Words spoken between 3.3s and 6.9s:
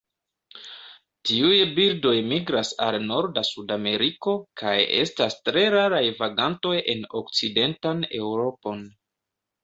Sudameriko, kaj estas tre raraj vagantoj